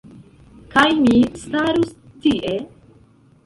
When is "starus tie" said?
1.43-2.59